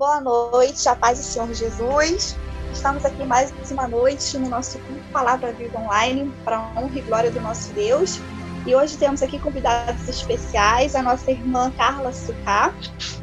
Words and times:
Boa 0.00 0.18
noite, 0.18 0.88
a 0.88 0.96
paz 0.96 1.18
do 1.18 1.24
Senhor 1.24 1.52
Jesus. 1.52 2.34
Estamos 2.72 3.04
aqui 3.04 3.22
mais 3.22 3.52
uma 3.70 3.86
noite 3.86 4.38
no 4.38 4.48
nosso 4.48 4.78
culto 4.78 5.02
Palavra 5.12 5.52
Viva 5.52 5.78
Online, 5.78 6.32
para 6.42 6.56
a 6.56 6.80
honra 6.80 6.98
e 6.98 7.02
glória 7.02 7.30
do 7.30 7.38
nosso 7.38 7.70
Deus. 7.74 8.18
E 8.66 8.74
hoje 8.74 8.96
temos 8.96 9.22
aqui 9.22 9.38
convidados 9.38 10.08
especiais, 10.08 10.96
a 10.96 11.02
nossa 11.02 11.30
irmã 11.30 11.70
Carla 11.76 12.14
Sucá, 12.14 12.72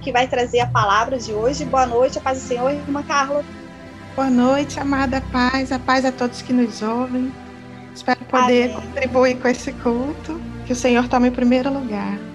que 0.04 0.12
vai 0.12 0.28
trazer 0.28 0.60
a 0.60 0.68
palavra 0.68 1.18
de 1.18 1.34
hoje. 1.34 1.66
Boa 1.66 1.88
noite, 1.88 2.20
a 2.20 2.22
paz 2.22 2.44
do 2.44 2.48
Senhor, 2.48 2.70
irmã 2.70 3.02
Carla. 3.02 3.44
Boa 4.16 4.30
noite, 4.30 4.80
amada 4.80 5.20
paz, 5.32 5.72
a 5.72 5.80
paz 5.80 6.06
a 6.06 6.12
todos 6.12 6.44
que 6.44 6.54
nos 6.54 6.84
ouvem. 6.84 7.34
Espero 7.96 8.24
poder 8.26 8.72
Amém. 8.72 8.76
contribuir 8.76 9.42
com 9.42 9.48
esse 9.48 9.74
culto, 9.74 10.40
que 10.68 10.74
o 10.74 10.76
Senhor 10.76 11.08
tome 11.08 11.30
em 11.30 11.32
primeiro 11.32 11.74
lugar. 11.74 12.27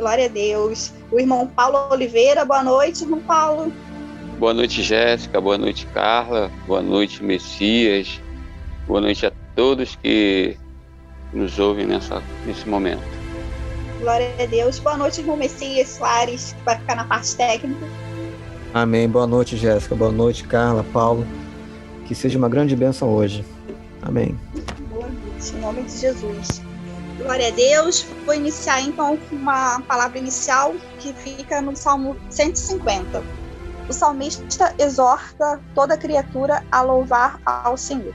Glória 0.00 0.24
a 0.24 0.28
Deus. 0.28 0.94
O 1.12 1.20
irmão 1.20 1.46
Paulo 1.46 1.92
Oliveira, 1.92 2.42
boa 2.42 2.62
noite, 2.64 3.02
irmão 3.02 3.20
Paulo. 3.20 3.70
Boa 4.38 4.54
noite, 4.54 4.82
Jéssica. 4.82 5.38
Boa 5.38 5.58
noite, 5.58 5.84
Carla. 5.92 6.50
Boa 6.66 6.80
noite, 6.80 7.22
Messias. 7.22 8.18
Boa 8.86 9.02
noite 9.02 9.26
a 9.26 9.32
todos 9.54 9.96
que 9.96 10.56
nos 11.34 11.58
ouvem 11.58 11.86
nessa, 11.86 12.22
nesse 12.46 12.66
momento. 12.66 13.02
Glória 14.00 14.34
a 14.42 14.46
Deus. 14.46 14.78
Boa 14.78 14.96
noite, 14.96 15.20
irmão 15.20 15.36
Messias 15.36 15.88
Soares, 15.90 16.54
que 16.54 16.64
vai 16.64 16.78
ficar 16.78 16.96
na 16.96 17.04
parte 17.04 17.36
técnica. 17.36 17.86
Amém. 18.72 19.06
Boa 19.06 19.26
noite, 19.26 19.58
Jéssica. 19.58 19.94
Boa 19.94 20.10
noite, 20.10 20.44
Carla, 20.44 20.82
Paulo. 20.94 21.26
Que 22.06 22.14
seja 22.14 22.38
uma 22.38 22.48
grande 22.48 22.74
bênção 22.74 23.10
hoje. 23.14 23.44
Amém. 24.00 24.34
Boa 24.88 25.06
noite, 25.06 25.54
em 25.54 25.60
nome 25.60 25.82
de 25.82 25.98
Jesus. 25.98 26.69
Glória 27.22 27.48
a 27.48 27.50
Deus. 27.50 28.06
Vou 28.24 28.34
iniciar 28.34 28.80
então 28.80 29.16
com 29.16 29.36
uma 29.36 29.80
palavra 29.82 30.18
inicial 30.18 30.74
que 30.98 31.12
fica 31.12 31.60
no 31.60 31.76
Salmo 31.76 32.16
150. 32.30 33.22
O 33.88 33.92
salmista 33.92 34.74
exorta 34.78 35.60
toda 35.74 35.98
criatura 35.98 36.64
a 36.72 36.80
louvar 36.80 37.38
ao 37.44 37.76
Senhor. 37.76 38.14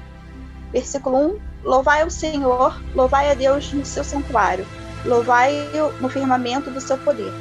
Versículo 0.72 1.18
1: 1.18 1.40
Louvai 1.64 2.02
ao 2.02 2.10
Senhor, 2.10 2.82
louvai 2.96 3.30
a 3.30 3.36
Deus 3.36 3.72
no 3.74 3.86
seu 3.86 4.04
santuário, 4.04 4.66
louvai-o 5.06 5.92
no 6.02 6.10
firmamento 6.10 6.72
do 6.72 6.82
seu 6.82 6.98
poder. 6.98 7.32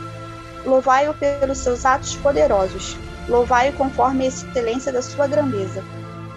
Louvai-o 0.66 1.14
pelos 1.14 1.58
seus 1.58 1.86
atos 1.86 2.14
poderosos, 2.16 2.96
louvai-o 3.26 3.72
conforme 3.72 4.24
a 4.24 4.28
excelência 4.28 4.92
da 4.92 5.00
sua 5.00 5.26
grandeza. 5.26 5.82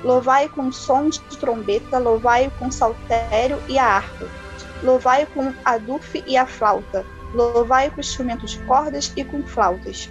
Louvai-o 0.03 0.49
com 0.49 0.71
som 0.71 1.09
de 1.09 1.19
trombeta, 1.37 1.97
louvai-o 1.97 2.51
com 2.51 2.71
saltério 2.71 3.61
e 3.67 3.77
a 3.77 3.85
harpa. 3.85 4.46
Louvai-o 4.83 5.27
com 5.27 5.53
a 5.65 5.77
dufe 5.77 6.23
e 6.27 6.37
a 6.37 6.45
flauta. 6.45 7.05
Louvai-o 7.33 7.91
com 7.91 7.99
instrumentos 7.99 8.51
de 8.51 8.59
cordas 8.59 9.11
e 9.15 9.23
com 9.23 9.43
flautas. 9.43 10.09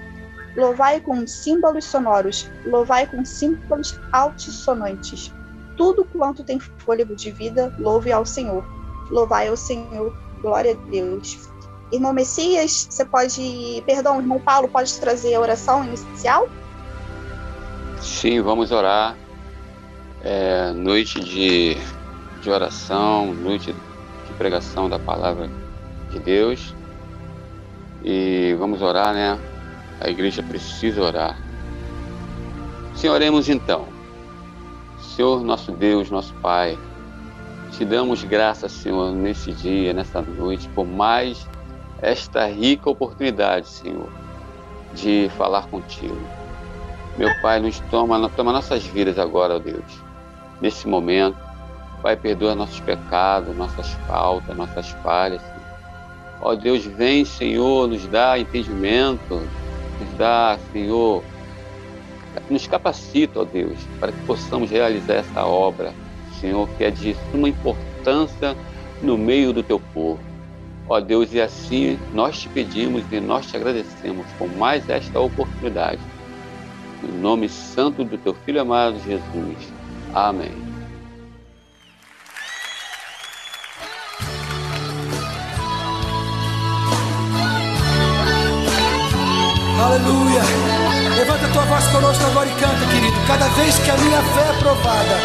Louvai-o 0.56 1.00
com 1.03 1.27
símbolos 1.27 1.84
sonoros. 1.84 2.50
Louvai 2.64 3.06
com 3.06 3.25
símbolos 3.25 3.98
altissonantes 4.12 5.33
tudo 5.77 6.05
quanto 6.05 6.42
tem 6.42 6.58
fôlego 6.58 7.14
de 7.14 7.31
vida, 7.31 7.75
louve 7.78 8.11
ao 8.11 8.25
Senhor. 8.25 8.64
Louvai 9.11 9.48
ao 9.48 9.56
Senhor, 9.56 10.17
glória 10.41 10.73
a 10.73 10.91
Deus. 10.91 11.48
Irmão 11.92 12.12
Messias, 12.12 12.89
você 12.91 13.05
pode, 13.05 13.83
perdão, 13.86 14.19
irmão 14.19 14.41
Paulo, 14.41 14.69
pode 14.69 14.98
trazer 14.98 15.34
a 15.34 15.41
oração 15.41 15.84
inicial? 15.84 16.48
Sim, 18.01 18.41
vamos 18.41 18.73
orar. 18.73 19.17
É, 20.23 20.73
noite 20.73 21.20
de, 21.20 21.77
de 22.41 22.51
oração, 22.51 23.33
noite 23.34 23.75
pregação 24.37 24.89
da 24.89 24.98
palavra 24.98 25.48
de 26.11 26.19
Deus. 26.19 26.75
E 28.05 28.55
vamos 28.59 28.83
orar, 28.83 29.12
né? 29.12 29.39
A 30.01 30.09
igreja 30.09 30.42
precisa 30.42 31.03
orar. 31.03 31.37
Senhor, 32.95 33.14
oremos 33.14 33.48
então. 33.48 33.87
Senhor, 35.01 35.42
nosso 35.42 35.73
Deus, 35.73 36.11
nosso 36.11 36.33
Pai, 36.34 36.79
te 37.73 37.84
damos 37.84 38.23
graças, 38.25 38.73
Senhor, 38.73 39.13
nesse 39.13 39.52
dia, 39.52 39.92
nessa 39.92 40.23
noite, 40.23 40.69
por 40.70 40.86
mais 40.86 41.46
esta 42.01 42.46
rica 42.46 42.89
oportunidade, 42.89 43.69
Senhor, 43.69 44.08
de 44.95 45.30
falar 45.36 45.67
contigo. 45.69 46.19
Meu 47.19 47.30
Pai, 47.41 47.61
nos 47.61 47.80
toma, 47.91 48.29
toma 48.30 48.52
nossas 48.52 48.85
vidas 48.86 49.19
agora, 49.19 49.57
ó 49.57 49.58
Deus, 49.58 49.85
nesse 50.61 50.86
momento. 50.86 51.45
Pai, 52.02 52.17
perdoa 52.17 52.55
nossos 52.55 52.80
pecados, 52.80 53.57
nossas 53.57 53.90
faltas, 54.07 54.57
nossas 54.57 54.90
falhas. 55.02 55.42
Ó 56.40 56.55
Deus, 56.55 56.84
vem, 56.84 57.24
Senhor, 57.24 57.89
nos 57.89 58.07
dá 58.07 58.39
entendimento, 58.39 59.34
nos 59.34 60.18
dá, 60.18 60.58
Senhor, 60.73 61.23
nos 62.51 62.67
capacita, 62.67 63.40
ó 63.40 63.45
Deus, 63.45 63.79
para 63.98 64.12
que 64.12 64.20
possamos 64.27 64.70
realizar 64.70 65.14
essa 65.14 65.45
obra, 65.45 65.92
Senhor, 66.40 66.68
que 66.77 66.84
é 66.84 66.90
de 66.90 67.17
suma 67.30 67.48
importância 67.48 68.57
no 69.02 69.17
meio 69.17 69.52
do 69.52 69.63
teu 69.63 69.80
povo. 69.92 70.20
Ó 70.89 71.01
Deus, 71.01 71.33
e 71.33 71.40
assim 71.40 71.98
nós 72.13 72.40
te 72.40 72.48
pedimos 72.48 73.02
e 73.11 73.18
nós 73.18 73.46
te 73.46 73.57
agradecemos 73.57 74.27
por 74.39 74.48
mais 74.57 74.89
esta 74.89 75.18
oportunidade. 75.18 76.01
Em 77.02 77.18
nome 77.18 77.48
santo 77.48 78.05
do 78.05 78.17
teu 78.17 78.34
Filho 78.34 78.61
amado 78.61 78.98
Jesus. 79.01 79.73
Amém. 80.14 80.65
Aleluia. 89.79 90.41
Levanta 91.17 91.47
a 91.47 91.48
tua 91.51 91.64
voz 91.64 91.85
conosco 91.89 92.25
agora 92.25 92.48
e 92.48 92.53
canta, 92.53 92.87
querido. 92.87 93.17
Cada 93.27 93.47
vez 93.48 93.79
que 93.79 93.91
a 93.91 93.97
minha 93.97 94.23
fé 94.23 94.41
é 94.48 94.53
provada, 94.59 95.19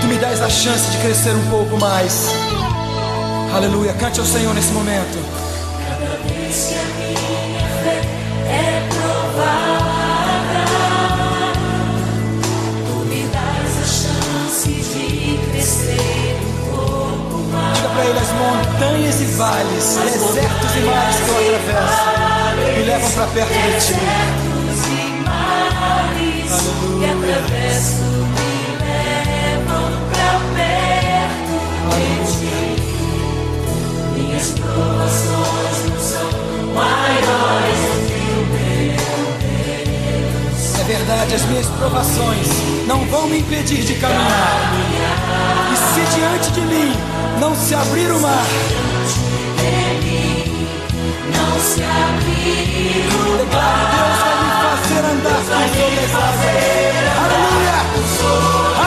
tu 0.00 0.06
me 0.06 0.16
dás 0.16 0.40
a 0.40 0.48
chance 0.48 0.90
de 0.90 0.98
crescer 0.98 1.34
um 1.34 1.50
pouco 1.50 1.78
mais. 1.78 2.28
Aleluia. 3.54 3.92
Cante 3.94 4.18
ao 4.20 4.26
Senhor 4.26 4.54
nesse 4.54 4.72
momento. 4.72 5.18
Cada 5.78 6.16
vez 6.26 6.68
que 6.68 6.74
a 6.74 6.84
minha 6.96 7.60
fé 7.82 8.02
é 8.48 8.88
provada, 8.88 10.64
tu 12.86 12.94
me 13.06 13.22
dás 13.28 13.72
a 13.76 13.84
chance 13.84 14.68
de 14.68 15.38
crescer 15.50 16.38
um 16.42 16.74
pouco 16.74 17.38
mais. 17.52 17.76
Diga 17.76 17.88
para 17.90 18.04
ele 18.06 18.18
as 18.18 18.32
montanhas 18.32 19.20
e 19.20 19.24
vales, 19.36 19.98
desertos 20.02 20.76
e 20.76 20.80
mares 20.80 21.16
que 21.16 21.28
eu 21.30 21.56
atravesso, 21.56 22.37
levam 22.98 23.10
para 23.12 23.26
perto 23.28 23.52
de 23.52 23.58
ti 23.86 23.94
que 26.98 27.04
atravesso 27.04 28.02
me 28.34 28.52
levam 28.82 29.88
pra 30.10 30.32
perto 30.54 31.56
de 31.94 32.06
ti. 32.32 32.58
Minhas 34.14 34.48
provações 34.50 35.76
não 35.88 35.98
são 36.00 36.28
maiores 36.74 37.78
do 37.86 37.98
que 38.08 38.20
o 38.32 38.42
meu 38.52 39.30
Deus. 39.40 40.62
É 40.80 40.84
verdade, 40.84 41.34
as 41.34 41.42
minhas 41.42 41.66
provações 41.66 42.48
não 42.86 43.06
vão 43.06 43.28
me 43.28 43.38
impedir 43.38 43.82
de 43.84 43.94
caminhar. 43.94 44.72
E 45.72 45.76
se 45.76 46.02
diante 46.16 46.50
de 46.50 46.60
mim 46.62 46.92
não 47.38 47.54
se 47.54 47.74
abrir 47.74 48.10
o 48.10 48.20
mar, 48.20 48.44
se 51.58 51.82
abrir 51.82 53.08
o. 53.08 53.36
Deus 53.38 54.18
vai 54.22 54.36
me 54.44 54.50
fazer 54.62 55.02
andar 55.04 55.38
as 55.38 55.48
águas. 55.50 56.12
Aleluia! 57.24 57.76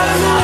Aleluia! 0.00 0.41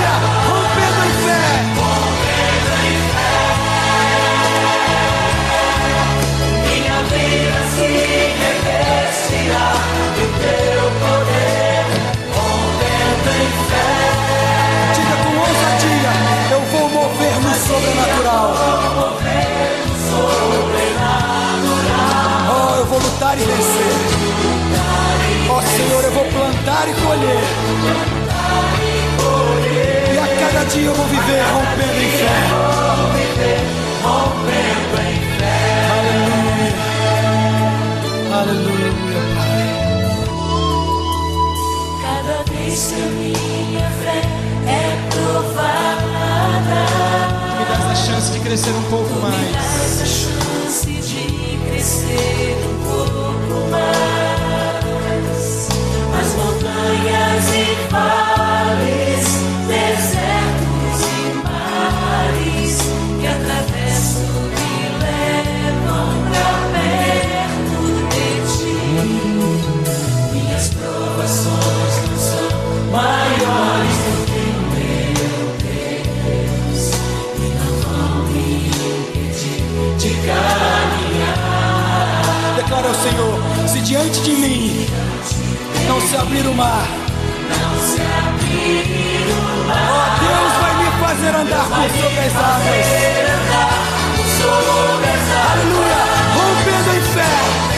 Dia 30.70 30.84
eu 30.84 30.94
vou 30.94 31.06
viver 31.06 31.42
rompendo 31.50 31.98
em 31.98 32.10
fé. 32.10 32.38
Rompendo 34.03 34.97
em 35.00 35.16
fé. 35.38 35.56
Aleluia. 35.97 36.74
Aleluia, 38.38 38.91
Pai. 39.34 39.65
Cada 42.03 42.36
vez 42.53 42.78
que 42.86 43.00
a 43.00 43.06
minha 43.06 43.88
fé 44.03 44.20
é 44.66 44.78
provada, 45.09 46.82
me 47.59 47.64
dás 47.64 47.84
a 47.91 47.94
chance 47.94 48.28
de 48.32 48.38
crescer 48.41 48.72
um 48.72 48.82
pouco 48.91 49.14
mais. 49.21 49.36
Me 49.36 49.53
dás 49.53 50.03
a 50.03 50.04
chance 50.04 50.86
de 50.86 51.59
crescer 51.71 52.67
diante 83.98 84.21
de 84.21 84.30
mim 84.30 84.86
não 85.89 86.00
se 86.00 86.16
abrir 86.16 86.47
o 86.47 86.54
mar, 86.54 86.86
ó 87.50 87.78
Deus 90.21 90.53
vai 90.60 90.74
me 90.77 90.91
fazer 91.00 91.34
andar 91.34 91.65
por 91.65 91.91
sobre 91.91 92.21
as 92.21 92.36
águas. 92.36 92.86
Aleluia, 95.50 96.00
rompendo 96.34 96.91
em 96.97 97.00
fé. 97.12 97.78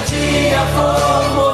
Com 0.00 0.06
ousadia 0.06 1.49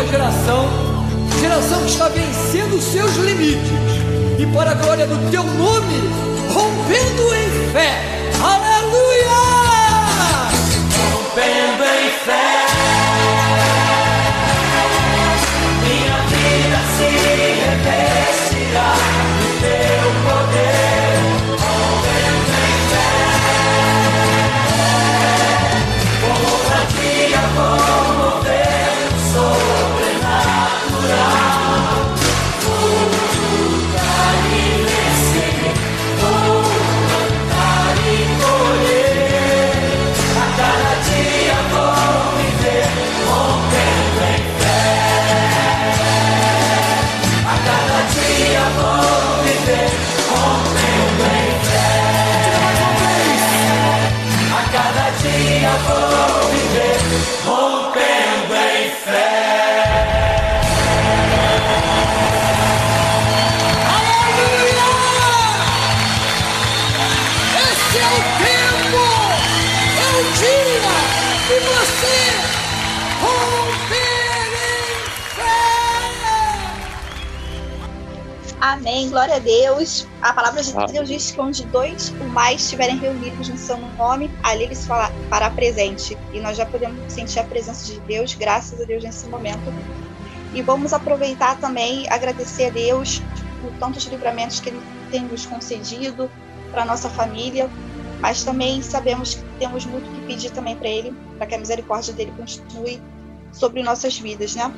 nova 0.00 0.06
geração, 0.06 0.68
geração 1.40 1.80
que 1.80 1.90
está 1.90 2.08
vencendo 2.08 2.76
os 2.76 2.84
seus 2.84 3.16
limites 3.16 3.60
e 4.38 4.46
para 4.46 4.70
a 4.70 4.74
glória 4.74 5.06
do 5.06 5.30
teu 5.30 5.44
nome, 5.44 5.94
rompendo 6.52 7.34
em 7.34 7.72
fé. 7.72 8.19
Amém, 79.00 79.08
glória 79.08 79.36
a 79.36 79.38
Deus. 79.38 80.06
A 80.20 80.30
palavra 80.34 80.62
de 80.62 80.76
Ah. 80.76 80.84
Deus 80.84 81.08
diz 81.08 81.30
que 81.30 81.40
onde 81.40 81.64
dois 81.64 82.12
ou 82.20 82.28
mais 82.28 82.60
estiverem 82.60 82.98
reunidos 82.98 83.48
no 83.48 83.56
seu 83.56 83.78
nome, 83.78 84.30
ali 84.42 84.64
eles 84.64 84.86
fala- 84.86 85.10
fará 85.30 85.48
presente. 85.48 86.18
E 86.34 86.40
nós 86.40 86.54
já 86.58 86.66
podemos 86.66 87.10
sentir 87.10 87.38
a 87.38 87.44
presença 87.44 87.86
de 87.86 87.98
Deus, 88.00 88.34
graças 88.34 88.78
a 88.78 88.84
Deus, 88.84 89.02
nesse 89.02 89.26
momento. 89.26 89.72
E 90.52 90.60
vamos 90.60 90.92
aproveitar 90.92 91.58
também, 91.58 92.10
agradecer 92.10 92.66
a 92.66 92.70
Deus 92.70 93.22
por 93.62 93.72
tantos 93.78 94.04
livramentos 94.04 94.60
que 94.60 94.68
Ele 94.68 94.82
tem 95.10 95.22
nos 95.22 95.46
concedido 95.46 96.30
para 96.70 96.84
nossa 96.84 97.08
família, 97.08 97.70
mas 98.20 98.44
também 98.44 98.82
sabemos 98.82 99.32
que 99.36 99.42
temos 99.58 99.86
muito 99.86 100.10
que 100.10 100.26
pedir 100.26 100.50
também 100.50 100.76
para 100.76 100.88
Ele, 100.88 101.14
para 101.38 101.46
que 101.46 101.54
a 101.54 101.58
misericórdia 101.58 102.12
dele 102.12 102.34
continue 102.36 103.00
sobre 103.50 103.82
nossas 103.82 104.18
vidas, 104.18 104.54
né? 104.54 104.70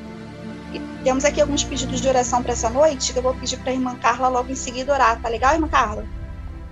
E 0.73 0.81
temos 1.03 1.23
aqui 1.23 1.39
alguns 1.39 1.63
pedidos 1.63 2.01
de 2.01 2.07
oração 2.07 2.41
para 2.41 2.53
essa 2.53 2.69
noite, 2.69 3.13
que 3.13 3.19
eu 3.19 3.23
vou 3.23 3.35
pedir 3.35 3.57
para 3.57 3.71
a 3.71 3.73
irmã 3.73 3.95
Carla 3.95 4.27
logo 4.27 4.51
em 4.51 4.55
seguida 4.55 4.91
orar, 4.91 5.21
tá 5.21 5.29
legal, 5.29 5.53
irmã 5.53 5.67
Carla? 5.67 6.05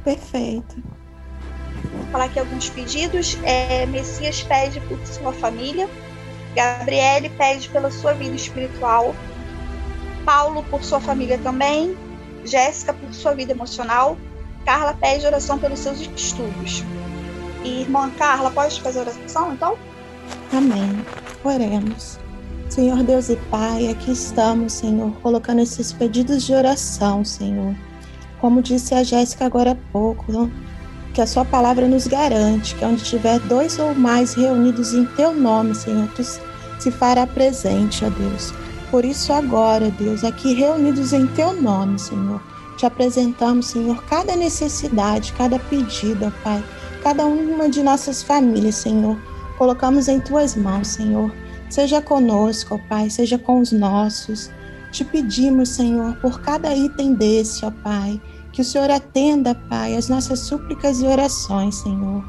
Perfeito. 0.03 0.81
Vou 1.93 2.05
falar 2.11 2.25
aqui 2.25 2.39
alguns 2.39 2.69
pedidos. 2.69 3.37
É, 3.43 3.85
Messias 3.85 4.41
pede 4.41 4.79
por 4.81 4.97
sua 5.05 5.31
família. 5.33 5.87
Gabriele 6.55 7.29
pede 7.29 7.69
pela 7.69 7.91
sua 7.91 8.13
vida 8.13 8.35
espiritual. 8.35 9.15
Paulo 10.25 10.63
por 10.63 10.83
sua 10.83 10.99
família 10.99 11.37
também. 11.37 11.95
Jéssica 12.43 12.93
por 12.93 13.13
sua 13.13 13.33
vida 13.33 13.51
emocional. 13.51 14.17
Carla 14.65 14.93
pede 14.93 15.25
oração 15.25 15.59
pelos 15.59 15.79
seus 15.79 15.99
estudos. 16.15 16.83
E 17.63 17.81
irmã 17.81 18.09
Carla, 18.11 18.49
pode 18.49 18.81
fazer 18.81 19.01
oração 19.01 19.53
então? 19.53 19.77
Amém. 20.51 21.05
Oremos. 21.43 22.19
Senhor 22.71 23.03
Deus 23.03 23.27
e 23.27 23.35
Pai, 23.35 23.89
aqui 23.89 24.13
estamos, 24.13 24.71
Senhor, 24.71 25.11
colocando 25.21 25.59
esses 25.59 25.91
pedidos 25.91 26.43
de 26.43 26.53
oração, 26.53 27.25
Senhor. 27.25 27.75
Como 28.39 28.61
disse 28.61 28.95
a 28.95 29.03
Jéssica 29.03 29.45
agora 29.45 29.71
há 29.73 29.91
pouco, 29.91 30.49
que 31.13 31.19
a 31.19 31.27
Sua 31.27 31.43
palavra 31.43 31.85
nos 31.85 32.07
garante 32.07 32.73
que 32.75 32.85
onde 32.85 33.03
tiver 33.03 33.41
dois 33.41 33.77
ou 33.77 33.93
mais 33.93 34.35
reunidos 34.35 34.93
em 34.93 35.05
Teu 35.17 35.35
nome, 35.35 35.75
Senhor, 35.75 36.07
Tu 36.15 36.23
se 36.23 36.89
fará 36.91 37.27
presente, 37.27 38.05
ó 38.05 38.09
Deus. 38.09 38.53
Por 38.89 39.03
isso, 39.03 39.33
agora, 39.33 39.91
Deus, 39.91 40.23
aqui 40.23 40.53
reunidos 40.53 41.11
em 41.11 41.27
Teu 41.27 41.61
nome, 41.61 41.99
Senhor, 41.99 42.41
te 42.77 42.85
apresentamos, 42.85 43.65
Senhor, 43.65 44.01
cada 44.05 44.33
necessidade, 44.33 45.33
cada 45.33 45.59
pedido, 45.59 46.33
Pai, 46.41 46.63
cada 47.03 47.25
uma 47.25 47.67
de 47.67 47.83
nossas 47.83 48.23
famílias, 48.23 48.75
Senhor. 48.75 49.17
Colocamos 49.57 50.07
em 50.07 50.21
Tuas 50.21 50.55
mãos, 50.55 50.87
Senhor. 50.87 51.40
Seja 51.71 52.01
conosco, 52.01 52.75
ó 52.75 52.89
Pai, 52.89 53.09
seja 53.09 53.37
com 53.39 53.61
os 53.61 53.71
nossos. 53.71 54.51
Te 54.91 55.05
pedimos, 55.05 55.69
Senhor, 55.69 56.17
por 56.17 56.41
cada 56.41 56.75
item 56.75 57.13
desse, 57.13 57.65
ó 57.65 57.71
Pai, 57.71 58.21
que 58.51 58.61
o 58.61 58.65
Senhor 58.65 58.91
atenda, 58.91 59.55
Pai, 59.69 59.95
as 59.95 60.09
nossas 60.09 60.41
súplicas 60.41 61.01
e 61.01 61.05
orações, 61.05 61.75
Senhor. 61.75 62.25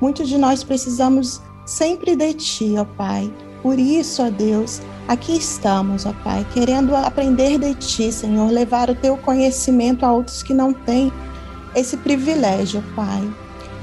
Muitos 0.00 0.28
de 0.28 0.38
nós 0.38 0.62
precisamos 0.62 1.42
sempre 1.66 2.14
de 2.14 2.34
Ti, 2.34 2.76
ó 2.78 2.84
Pai. 2.84 3.28
Por 3.64 3.80
isso, 3.80 4.22
ó 4.22 4.30
Deus, 4.30 4.80
aqui 5.08 5.38
estamos, 5.38 6.06
ó 6.06 6.12
Pai, 6.22 6.46
querendo 6.54 6.94
aprender 6.94 7.58
de 7.58 7.74
Ti, 7.74 8.12
Senhor, 8.12 8.48
levar 8.48 8.90
o 8.90 8.94
Teu 8.94 9.16
conhecimento 9.16 10.06
a 10.06 10.12
outros 10.12 10.40
que 10.40 10.54
não 10.54 10.72
têm 10.72 11.12
esse 11.74 11.96
privilégio, 11.96 12.80
Pai. 12.94 13.28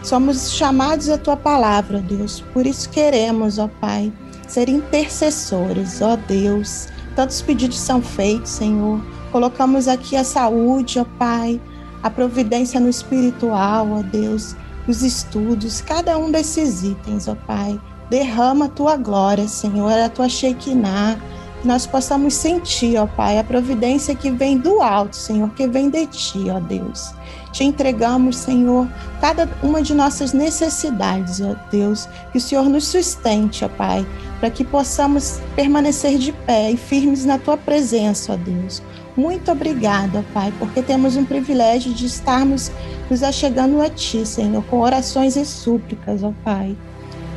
Somos 0.04 0.54
chamados 0.54 1.10
à 1.10 1.18
Tua 1.18 1.36
palavra, 1.36 2.00
Deus. 2.00 2.40
Por 2.54 2.66
isso 2.66 2.90
queremos, 2.90 3.60
ó 3.60 3.68
Pai, 3.68 4.14
ser 4.52 4.68
intercessores, 4.68 6.02
ó 6.02 6.16
Deus. 6.16 6.88
Tantos 7.16 7.42
pedidos 7.42 7.80
são 7.80 8.02
feitos, 8.02 8.52
Senhor. 8.52 9.02
Colocamos 9.32 9.88
aqui 9.88 10.16
a 10.16 10.24
saúde, 10.24 11.00
ó 11.00 11.06
Pai, 11.18 11.60
a 12.04 12.10
providência 12.10 12.80
no 12.80 12.90
espiritual, 12.90 13.88
ó 13.92 14.02
Deus, 14.02 14.56
os 14.88 15.04
estudos, 15.04 15.80
cada 15.80 16.18
um 16.18 16.30
desses 16.30 16.84
itens, 16.84 17.28
ó 17.28 17.36
Pai. 17.36 17.80
Derrama 18.10 18.66
a 18.66 18.70
tua 18.70 18.98
glória, 18.98 19.48
Senhor, 19.48 19.90
a 19.90 20.10
tua 20.10 20.28
Shekinah, 20.28 21.18
que 21.62 21.68
nós 21.68 21.88
possamos 21.88 22.34
sentir, 22.34 22.98
ó 22.98 23.08
Pai, 23.08 23.40
a 23.40 23.44
providência 23.44 24.14
que 24.14 24.30
vem 24.30 24.58
do 24.58 24.82
alto, 24.82 25.16
Senhor, 25.16 25.50
que 25.52 25.66
vem 25.66 25.90
de 25.90 26.06
ti, 26.08 26.50
ó 26.50 26.60
Deus. 26.60 27.14
Te 27.54 27.64
entregamos, 27.64 28.38
Senhor, 28.38 28.88
cada 29.22 29.50
uma 29.64 29.82
de 29.82 29.94
nossas 29.94 30.34
necessidades, 30.34 31.40
ó 31.40 31.56
Deus, 31.72 32.10
que 32.32 32.38
o 32.38 32.42
Senhor 32.42 32.66
nos 32.66 32.88
sustente, 32.88 33.64
ó 33.64 33.70
Pai, 33.70 34.06
para 34.42 34.50
que 34.50 34.66
possamos 34.66 35.40
permanecer 35.56 36.18
de 36.18 36.34
pé 36.34 36.72
e 36.72 36.76
firmes 36.76 37.24
na 37.26 37.38
tua 37.38 37.56
presença, 37.56 38.34
ó 38.34 38.36
Deus. 38.36 38.82
Muito 39.16 39.52
obrigada, 39.52 40.26
Pai, 40.34 40.52
porque 40.58 40.82
temos 40.82 41.16
um 41.16 41.24
privilégio 41.24 41.94
de 41.94 42.08
estarmos 42.08 42.72
nos 43.08 43.22
achegando 43.22 43.80
a 43.80 43.88
Ti, 43.88 44.26
Senhor, 44.26 44.64
com 44.64 44.80
orações 44.80 45.36
e 45.36 45.46
súplicas, 45.46 46.24
ó 46.24 46.34
Pai. 46.44 46.76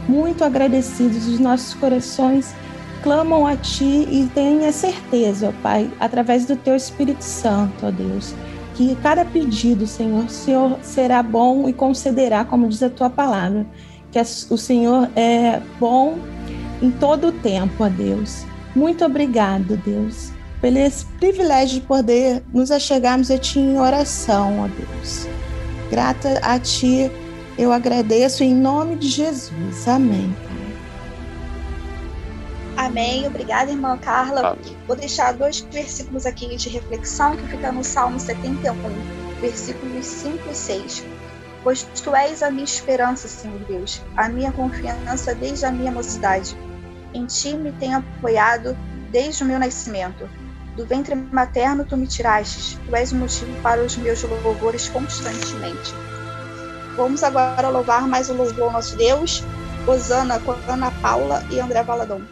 Muito 0.09 0.43
agradecidos, 0.45 1.29
os 1.29 1.39
nossos 1.39 1.75
corações 1.75 2.55
clamam 3.03 3.47
a 3.47 3.55
Ti 3.55 4.09
e 4.11 4.31
tenha 4.35 4.73
certeza, 4.73 5.51
ó 5.51 5.63
Pai, 5.63 5.91
através 6.01 6.47
do 6.47 6.57
Teu 6.57 6.75
Espírito 6.75 7.23
Santo, 7.23 7.85
ó 7.85 7.91
Deus, 7.91 8.35
que 8.77 8.97
cada 9.03 9.27
pedido, 9.27 9.87
Senhor, 9.87 10.31
Senhor 10.31 10.79
será 10.81 11.23
bom 11.23 11.69
e 11.69 11.73
concederá, 11.75 12.47
como 12.47 12.67
diz 12.67 12.83
a 12.83 12.89
Tua 12.89 13.11
palavra, 13.11 13.67
que 14.11 14.19
o 14.49 14.57
Senhor 14.57 15.11
é 15.15 15.61
bom 15.79 16.19
em 16.85 16.91
todo 16.91 17.29
o 17.29 17.33
tempo, 17.33 17.85
ó 17.85 17.89
Deus. 17.89 18.45
Muito 18.75 19.05
obrigado, 19.05 19.77
Deus, 19.79 20.31
pelo 20.61 20.79
esse 20.79 21.07
privilégio 21.19 21.81
de 21.81 21.87
poder 21.87 22.43
nos 22.53 22.71
achegarmos 22.71 23.31
a 23.31 23.39
Ti 23.39 23.59
em 23.59 23.79
oração, 23.79 24.61
ó 24.61 24.69
Deus. 24.69 25.27
Grata 25.91 26.41
a 26.43 26.59
Ti, 26.59 27.11
eu 27.57 27.73
agradeço 27.73 28.43
em 28.43 28.55
nome 28.55 28.97
de 28.97 29.09
Jesus. 29.09 29.89
Amém. 29.89 30.35
Amém. 32.77 33.27
Obrigada, 33.27 33.71
irmã 33.71 33.97
Carla. 33.97 34.49
Amém. 34.49 34.77
Vou 34.87 34.97
deixar 34.97 35.33
dois 35.33 35.61
versículos 35.61 36.27
aqui 36.27 36.55
de 36.57 36.69
reflexão 36.69 37.37
que 37.37 37.47
fica 37.49 37.73
no 37.73 37.85
Salmo 37.85 38.19
71, 38.21 38.75
versículos 39.41 40.05
5 40.05 40.51
e 40.51 40.55
6. 40.55 41.05
Pois 41.63 41.85
tu 42.03 42.15
és 42.15 42.43
a 42.43 42.51
minha 42.51 42.65
esperança, 42.65 43.27
Senhor 43.27 43.59
Deus, 43.61 44.03
a 44.17 44.29
minha 44.29 44.53
confiança 44.53 45.35
desde 45.35 45.65
a 45.65 45.71
minha 45.71 45.91
mocidade. 45.91 46.55
Em 47.15 47.27
ti 47.27 47.55
me 47.55 47.73
tenho 47.73 47.99
apoiado 47.99 48.77
desde 49.13 49.45
o 49.45 49.47
meu 49.47 49.59
nascimento. 49.59 50.29
Do 50.77 50.85
ventre 50.85 51.15
materno 51.15 51.85
tu 51.85 51.97
me 51.97 52.07
tiraste, 52.07 52.77
tu 52.81 52.97
és 52.97 53.13
o 53.13 53.17
motivo 53.17 53.53
para 53.63 53.81
os 53.81 53.97
meus 53.97 54.23
louvores 54.25 54.89
constantemente. 54.89 55.95
Vamos 56.97 57.23
agora 57.23 57.69
louvar 57.69 58.09
mais 58.09 58.29
o 58.29 58.35
louvor 58.35 58.65
ao 58.65 58.73
nosso 58.73 58.97
Deus. 58.97 59.45
Osana 59.87 60.41
com 60.41 60.57
Ana 60.67 60.91
Paula 61.03 61.45
e 61.51 61.61
André 61.61 61.83
Valadão. 61.83 62.23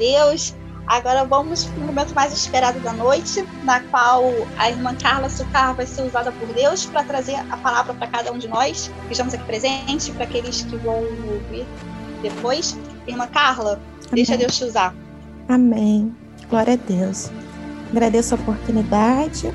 Deus. 0.00 0.54
Agora 0.86 1.24
vamos 1.24 1.66
para 1.66 1.78
o 1.78 1.86
momento 1.86 2.12
mais 2.14 2.32
esperado 2.32 2.80
da 2.80 2.92
noite, 2.92 3.46
na 3.62 3.78
qual 3.78 4.24
a 4.58 4.68
irmã 4.68 4.92
Carla 4.96 5.28
Sucar 5.28 5.72
vai 5.74 5.86
ser 5.86 6.02
usada 6.02 6.32
por 6.32 6.48
Deus 6.48 6.86
para 6.86 7.04
trazer 7.04 7.36
a 7.48 7.56
palavra 7.58 7.94
para 7.94 8.08
cada 8.08 8.32
um 8.32 8.38
de 8.38 8.48
nós 8.48 8.90
que 9.06 9.12
estamos 9.12 9.32
aqui 9.34 9.44
presentes, 9.44 10.08
para 10.08 10.24
aqueles 10.24 10.62
que 10.62 10.76
vão 10.78 10.96
ouvir 10.96 11.64
depois. 12.22 12.76
Irmã 13.06 13.28
Carla, 13.28 13.74
Amém. 13.74 14.14
deixa 14.14 14.36
Deus 14.36 14.58
te 14.58 14.64
usar. 14.64 14.92
Amém. 15.48 16.12
Glória 16.48 16.74
a 16.74 16.76
Deus. 16.76 17.30
Agradeço 17.92 18.34
a 18.34 18.38
oportunidade. 18.38 19.52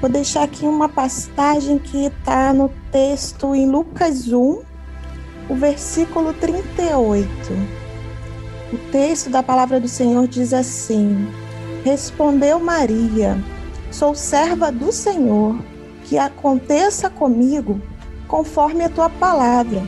Vou 0.00 0.10
deixar 0.10 0.42
aqui 0.42 0.64
uma 0.64 0.88
passagem 0.88 1.78
que 1.78 2.06
está 2.06 2.52
no 2.52 2.68
texto 2.90 3.54
em 3.54 3.70
Lucas 3.70 4.26
1, 4.32 4.62
o 5.48 5.54
versículo 5.54 6.32
38 6.32 7.83
o 8.74 8.78
texto 8.90 9.30
da 9.30 9.40
palavra 9.40 9.78
do 9.78 9.86
Senhor 9.86 10.26
diz 10.26 10.52
assim: 10.52 11.28
Respondeu 11.84 12.58
Maria: 12.58 13.38
Sou 13.90 14.14
serva 14.14 14.72
do 14.72 14.90
Senhor, 14.90 15.56
que 16.04 16.18
aconteça 16.18 17.08
comigo 17.08 17.80
conforme 18.26 18.84
a 18.84 18.88
tua 18.88 19.08
palavra. 19.08 19.80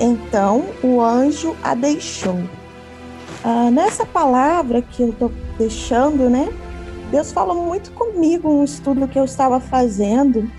Então 0.00 0.64
o 0.82 1.02
anjo 1.02 1.54
a 1.62 1.74
deixou. 1.74 2.40
Ah, 3.44 3.70
nessa 3.70 4.06
palavra 4.06 4.80
que 4.80 5.02
eu 5.02 5.10
estou 5.10 5.30
deixando, 5.58 6.30
né? 6.30 6.48
Deus 7.10 7.30
falou 7.30 7.62
muito 7.62 7.90
comigo 7.92 8.48
um 8.48 8.64
estudo 8.64 9.06
que 9.06 9.18
eu 9.18 9.24
estava 9.24 9.60
fazendo. 9.60 10.50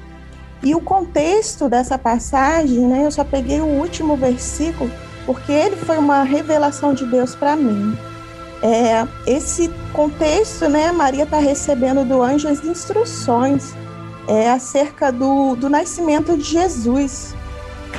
E 0.62 0.76
o 0.76 0.82
contexto 0.82 1.68
dessa 1.68 1.98
passagem, 1.98 2.80
né? 2.80 3.06
Eu 3.06 3.12
só 3.12 3.24
peguei 3.24 3.60
o 3.60 3.66
último 3.66 4.16
versículo 4.16 4.92
porque 5.30 5.52
ele 5.52 5.76
foi 5.76 6.00
uma 6.00 6.24
revelação 6.24 6.92
de 6.92 7.06
Deus 7.06 7.36
para 7.36 7.56
mim. 7.56 7.96
É, 8.64 9.08
esse 9.28 9.70
contexto, 9.94 10.68
né, 10.68 10.92
Maria 10.92 11.22
está 11.22 11.38
recebendo 11.38 12.04
do 12.04 12.24
anjo 12.24 12.48
as 12.48 12.66
instruções 12.66 13.76
é, 14.28 14.50
acerca 14.50 15.12
do, 15.12 15.56
do 15.56 15.70
nascimento 15.70 16.36
de 16.36 16.46
Jesus, 16.46 17.36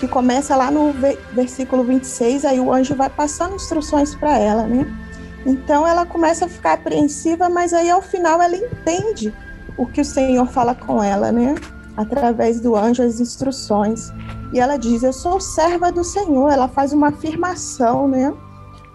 que 0.01 0.09
começa 0.09 0.57
lá 0.57 0.73
no 0.73 0.93
versículo 1.33 1.85
26, 1.85 2.45
aí 2.45 2.59
o 2.59 2.73
anjo 2.73 2.97
vai 2.97 3.09
passando 3.09 3.55
instruções 3.55 4.13
para 4.13 4.37
ela, 4.37 4.65
né? 4.65 4.85
Então 5.47 5.87
ela 5.87 6.05
começa 6.05 6.47
a 6.47 6.49
ficar 6.49 6.73
apreensiva, 6.73 7.49
mas 7.49 7.73
aí 7.73 7.89
ao 7.89 8.03
final 8.03 8.43
ela 8.43 8.57
entende 8.57 9.33
o 9.77 9.87
que 9.87 10.01
o 10.01 10.05
Senhor 10.05 10.49
fala 10.49 10.75
com 10.75 11.01
ela, 11.01 11.31
né? 11.31 11.55
Através 12.01 12.61
do 12.61 12.75
anjo, 12.75 13.03
as 13.03 13.21
instruções. 13.21 14.11
E 14.55 14.59
ela 14.59 14.79
diz: 14.79 15.03
Eu 15.03 15.13
sou 15.13 15.39
serva 15.39 15.93
do 15.93 16.03
Senhor. 16.03 16.51
Ela 16.51 16.67
faz 16.67 16.95
uma 16.95 17.09
afirmação, 17.09 18.09
né? 18.09 18.33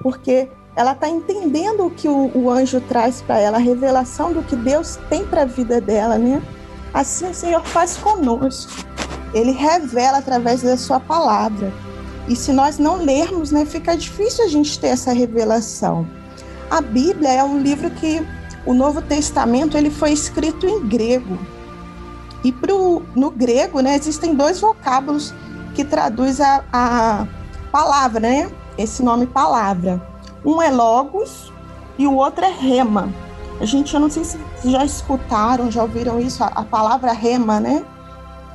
Porque 0.02 0.50
ela 0.76 0.94
está 0.94 1.08
entendendo 1.08 1.86
o 1.86 1.92
que 1.92 2.08
o, 2.08 2.32
o 2.36 2.50
anjo 2.50 2.82
traz 2.82 3.22
para 3.22 3.38
ela, 3.38 3.58
a 3.58 3.62
revelação 3.62 4.34
do 4.34 4.42
que 4.42 4.56
Deus 4.56 4.98
tem 5.08 5.24
para 5.24 5.44
a 5.44 5.46
vida 5.46 5.80
dela, 5.80 6.18
né? 6.18 6.42
Assim 6.92 7.30
o 7.30 7.34
Senhor 7.34 7.64
faz 7.64 7.96
conosco. 7.96 8.72
Ele 9.36 9.52
revela 9.52 10.18
através 10.18 10.64
da 10.64 10.76
sua 10.76 11.00
palavra. 11.00 11.72
E 12.28 12.36
se 12.36 12.52
nós 12.52 12.80
não 12.80 12.98
lermos, 12.98 13.52
né, 13.52 13.66
fica 13.66 13.96
difícil 13.96 14.46
a 14.46 14.48
gente 14.48 14.80
ter 14.80 14.88
essa 14.88 15.14
revelação. 15.14 16.08
A 16.72 16.82
Bíblia 16.82 17.30
é 17.30 17.44
um 17.44 17.60
livro 17.60 17.92
que 17.92 18.26
o 18.66 18.74
Novo 18.74 19.00
Testamento 19.02 19.78
ele 19.78 19.92
foi 19.92 20.12
escrito 20.12 20.66
em 20.66 20.88
grego. 20.88 21.38
E 22.46 22.52
pro, 22.52 23.02
no 23.16 23.32
grego, 23.32 23.80
né, 23.80 23.96
existem 23.96 24.36
dois 24.36 24.60
vocábulos 24.60 25.34
que 25.74 25.84
traduz 25.84 26.40
a, 26.40 26.64
a 26.72 27.28
palavra, 27.72 28.20
né? 28.20 28.52
Esse 28.78 29.02
nome 29.02 29.26
palavra. 29.26 30.00
Um 30.46 30.62
é 30.62 30.70
logos 30.70 31.52
e 31.98 32.06
o 32.06 32.14
outro 32.14 32.46
é 32.46 32.52
rema. 32.52 33.10
A 33.60 33.66
gente, 33.66 33.96
eu 33.96 34.00
não 34.00 34.12
sei 34.12 34.24
se 34.24 34.38
já 34.64 34.86
escutaram, 34.86 35.72
já 35.72 35.82
ouviram 35.82 36.20
isso, 36.20 36.44
a, 36.44 36.48
a 36.50 36.64
palavra 36.64 37.14
rema, 37.14 37.60
né? 37.60 37.84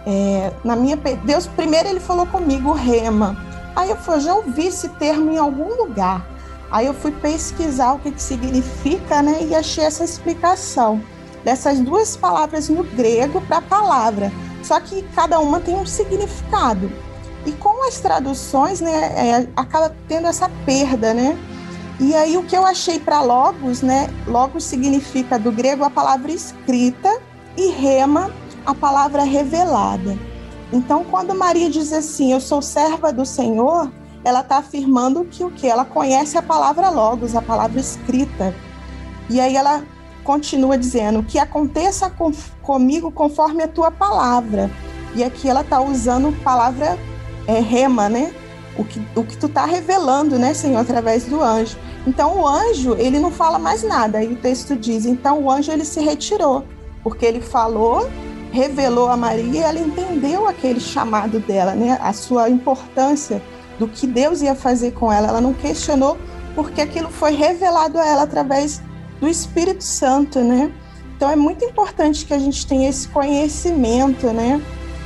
É, 0.07 0.53
na 0.63 0.77
minha 0.77 0.97
Deus 1.25 1.49
primeiro 1.49 1.89
ele 1.89 1.99
falou 1.99 2.27
comigo 2.27 2.73
rema. 2.73 3.37
Aí 3.75 3.91
eu 3.91 3.97
falei, 3.97 4.21
já 4.21 4.35
ouvi 4.37 4.69
esse 4.69 4.89
termo 4.91 5.33
em 5.33 5.37
algum 5.37 5.75
lugar. 5.75 6.25
Aí 6.71 6.87
eu 6.87 6.95
fui 6.95 7.11
pesquisar 7.11 7.95
o 7.95 7.99
que, 7.99 8.13
que 8.13 8.23
significa, 8.23 9.21
né? 9.21 9.43
E 9.43 9.53
achei 9.53 9.83
essa 9.83 10.05
explicação 10.05 11.03
dessas 11.45 11.81
duas 11.81 12.17
palavras 12.17 12.69
no 12.69 12.85
grego 12.85 13.41
para 13.43 13.61
palavra. 13.61 14.33
Só 14.63 14.79
que 14.81 15.03
cada 15.15 15.39
uma 15.41 15.61
tem 15.61 15.77
um 15.77 15.87
significado. 15.87 16.91
E 17.47 17.53
com 17.53 17.87
as 17.87 17.99
traduções, 18.01 18.81
né, 18.81 18.91
é, 18.93 19.49
acaba 19.57 19.95
tendo 20.07 20.27
essa 20.27 20.51
perda, 20.67 21.15
né? 21.15 21.39
E 21.99 22.15
aí 22.15 22.37
o 22.37 22.43
que 22.43 22.57
eu 22.57 22.65
achei 22.65 22.99
para 22.99 23.23
logos, 23.23 23.83
né? 23.83 24.09
Logos 24.27 24.65
significa 24.65 25.39
do 25.39 25.51
grego 25.51 25.85
a 25.85 25.91
palavra 25.91 26.31
escrita 26.31 27.21
e 27.57 27.71
rema 27.71 28.31
a 28.65 28.75
palavra 28.75 29.23
revelada. 29.23 30.19
Então, 30.73 31.05
quando 31.05 31.35
Maria 31.35 31.69
diz 31.69 31.93
assim, 31.93 32.33
eu 32.33 32.41
sou 32.41 32.63
serva 32.63 33.13
do 33.13 33.27
Senhor, 33.27 33.91
ela 34.25 34.41
está 34.41 34.59
afirmando 34.59 35.25
que 35.25 35.45
o 35.45 35.51
que 35.51 35.67
ela 35.67 35.85
conhece 35.85 36.39
a 36.39 36.43
palavra 36.43 36.91
logos, 36.91 37.35
a 37.35 37.43
palavra 37.43 37.81
escrita. 37.81 38.55
E 39.29 39.41
aí 39.41 39.57
ela 39.57 39.83
continua 40.31 40.79
dizendo 40.79 41.25
que 41.25 41.41
aconteça 41.41 42.09
com, 42.09 42.31
comigo 42.63 43.11
conforme 43.11 43.65
a 43.65 43.69
tua 43.69 43.91
palavra. 43.91 44.71
E 45.13 45.25
aqui 45.25 45.49
ela 45.49 45.63
está 45.63 45.81
usando 45.81 46.33
palavra 46.45 46.97
é, 47.49 47.59
rema, 47.59 48.09
né? 48.09 48.33
O 48.79 48.85
que, 48.85 49.03
o 49.17 49.25
que 49.25 49.37
tu 49.37 49.47
está 49.47 49.65
revelando, 49.65 50.39
né, 50.39 50.55
Senhor, 50.55 50.79
através 50.79 51.25
do 51.25 51.43
anjo. 51.43 51.77
Então 52.07 52.39
o 52.39 52.47
anjo, 52.47 52.95
ele 52.97 53.19
não 53.19 53.33
fala 53.33 53.59
mais 53.59 53.83
nada. 53.83 54.19
Aí 54.19 54.33
o 54.33 54.37
texto 54.37 54.77
diz, 54.77 55.05
então 55.05 55.43
o 55.43 55.51
anjo 55.51 55.73
ele 55.73 55.85
se 55.85 55.99
retirou, 55.99 56.65
porque 57.03 57.27
ele 57.27 57.41
falou, 57.41 58.09
revelou 58.53 59.09
a 59.09 59.17
Maria 59.17 59.53
e 59.53 59.59
ela 59.59 59.81
entendeu 59.81 60.47
aquele 60.47 60.79
chamado 60.79 61.41
dela, 61.41 61.75
né? 61.75 61.99
A 62.01 62.13
sua 62.13 62.49
importância 62.49 63.43
do 63.81 63.89
que 63.89 64.07
Deus 64.07 64.43
ia 64.43 64.55
fazer 64.55 64.93
com 64.93 65.13
ela. 65.13 65.27
Ela 65.27 65.41
não 65.41 65.53
questionou 65.53 66.17
porque 66.55 66.81
aquilo 66.81 67.11
foi 67.11 67.33
revelado 67.33 67.99
a 67.99 68.07
ela 68.07 68.23
através 68.23 68.81
do 69.21 69.29
Espírito 69.29 69.85
Santo, 69.85 70.41
né? 70.41 70.73
Então 71.17 71.31
é 71.31 71.37
muito 71.37 71.65
importante 71.65 72.25
que 72.25 72.33
a 72.33 72.39
gente 72.39 72.67
tenha 72.67 72.89
esse 72.89 73.07
conhecimento, 73.09 74.29
né? 74.29 74.61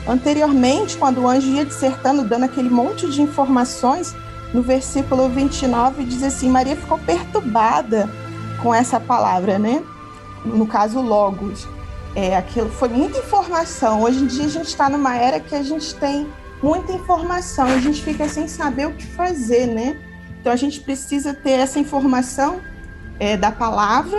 Anteriormente, 0.07 0.97
quando 0.97 1.23
o 1.23 1.29
anjo 1.29 1.49
ia 1.49 1.65
dissertando, 1.65 2.25
dando 2.25 2.45
aquele 2.45 2.71
monte 2.71 3.11
de 3.11 3.21
informações, 3.21 4.15
no 4.53 4.63
versículo 4.63 5.29
29 5.29 6.05
diz 6.05 6.23
assim: 6.23 6.49
Maria 6.49 6.77
ficou 6.77 6.99
perturbada 6.99 8.09
com 8.63 8.73
essa 8.73 9.01
palavra, 9.01 9.59
né? 9.59 9.83
No 10.45 10.67
caso, 10.67 11.01
logos. 11.01 11.67
É, 12.15 12.37
aquilo 12.37 12.71
foi 12.71 12.89
muita 12.89 13.19
informação. 13.19 14.03
Hoje 14.03 14.23
em 14.23 14.27
dia 14.27 14.45
a 14.45 14.49
gente 14.49 14.69
está 14.69 14.89
numa 14.89 15.17
era 15.17 15.41
que 15.41 15.55
a 15.55 15.63
gente 15.65 15.93
tem 15.97 16.29
muita 16.63 16.93
informação, 16.93 17.67
a 17.67 17.79
gente 17.79 18.01
fica 18.01 18.29
sem 18.29 18.47
saber 18.47 18.87
o 18.87 18.93
que 18.93 19.05
fazer, 19.05 19.67
né? 19.67 19.99
Então 20.41 20.53
a 20.53 20.57
gente 20.57 20.81
precisa 20.81 21.35
ter 21.35 21.59
essa 21.59 21.81
informação 21.81 22.61
é, 23.19 23.37
da 23.37 23.51
palavra 23.51 24.19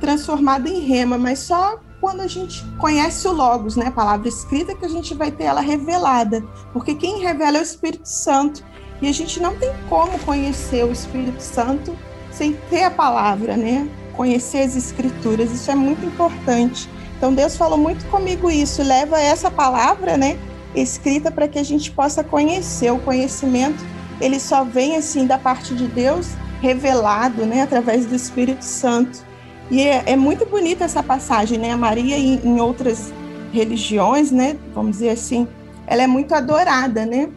transformada 0.00 0.68
em 0.68 0.80
rema, 0.80 1.16
mas 1.18 1.40
só 1.40 1.78
quando 2.00 2.20
a 2.20 2.26
gente 2.26 2.64
conhece 2.78 3.26
o 3.26 3.32
Logos, 3.32 3.76
né, 3.76 3.86
a 3.86 3.90
palavra 3.90 4.28
escrita, 4.28 4.74
que 4.74 4.84
a 4.84 4.88
gente 4.88 5.14
vai 5.14 5.30
ter 5.30 5.44
ela 5.44 5.60
revelada, 5.60 6.44
porque 6.72 6.94
quem 6.94 7.20
revela 7.20 7.56
é 7.56 7.60
o 7.60 7.62
Espírito 7.62 8.08
Santo. 8.08 8.62
E 9.00 9.08
a 9.08 9.12
gente 9.12 9.40
não 9.40 9.54
tem 9.56 9.70
como 9.88 10.18
conhecer 10.20 10.84
o 10.84 10.92
Espírito 10.92 11.42
Santo 11.42 11.96
sem 12.30 12.54
ter 12.70 12.84
a 12.84 12.90
palavra, 12.90 13.56
né? 13.56 13.88
Conhecer 14.14 14.62
as 14.62 14.74
escrituras, 14.74 15.50
isso 15.50 15.70
é 15.70 15.74
muito 15.74 16.04
importante. 16.04 16.88
Então 17.16 17.34
Deus 17.34 17.56
falou 17.56 17.78
muito 17.78 18.04
comigo 18.06 18.50
isso, 18.50 18.82
leva 18.82 19.18
essa 19.18 19.50
palavra, 19.50 20.16
né, 20.16 20.38
escrita 20.74 21.30
para 21.30 21.48
que 21.48 21.58
a 21.58 21.62
gente 21.62 21.90
possa 21.90 22.22
conhecer. 22.22 22.90
O 22.90 22.98
conhecimento, 22.98 23.82
ele 24.20 24.38
só 24.38 24.64
vem 24.64 24.96
assim 24.96 25.26
da 25.26 25.38
parte 25.38 25.74
de 25.74 25.86
Deus, 25.86 26.28
revelado, 26.60 27.44
né, 27.44 27.62
através 27.62 28.06
do 28.06 28.14
Espírito 28.14 28.64
Santo. 28.64 29.24
E 29.70 29.82
é, 29.82 30.04
é, 30.06 30.16
muito 30.16 30.46
bonita 30.46 30.84
essa 30.84 31.02
passagem, 31.02 31.58
né? 31.58 31.72
A 31.72 31.76
Maria 31.76 32.16
em, 32.16 32.40
em, 32.44 32.60
outras 32.60 33.12
religiões, 33.52 34.30
né? 34.30 34.56
Vamos 34.72 34.92
dizer 34.92 35.10
assim, 35.10 35.46
ela 35.86 36.02
é 36.02 36.06
muito 36.06 36.34
adorada, 36.34 37.04
né? 37.04 37.28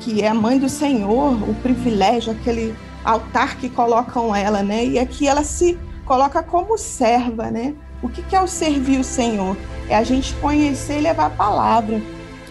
Que 0.00 0.22
é 0.22 0.28
a 0.28 0.34
mãe 0.34 0.58
do 0.58 0.68
Senhor, 0.68 1.32
o 1.48 1.54
privilégio, 1.62 2.32
aquele 2.32 2.74
altar 3.02 3.56
que 3.56 3.70
colocam 3.70 4.34
ela, 4.36 4.62
né? 4.62 4.84
E 4.84 4.98
aqui 4.98 5.26
ela 5.26 5.42
se 5.42 5.78
coloca 6.04 6.42
como 6.42 6.76
serva, 6.76 7.50
né? 7.50 7.74
O 8.02 8.08
que, 8.08 8.22
que 8.22 8.36
é 8.36 8.42
o 8.42 8.48
servir 8.48 9.00
o 9.00 9.04
Senhor? 9.04 9.56
É 9.88 9.96
a 9.96 10.02
gente 10.02 10.34
conhecer 10.34 10.98
e 10.98 11.02
levar 11.02 11.26
a 11.26 11.30
palavra. 11.30 12.02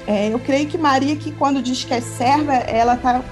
É, 0.07 0.29
eu 0.29 0.39
creio 0.39 0.67
que 0.67 0.77
Maria, 0.77 1.15
que 1.15 1.31
quando 1.31 1.61
diz 1.61 1.83
que 1.83 1.93
é 1.93 2.01
serva, 2.01 2.53
ela 2.53 2.95
está 2.95 3.23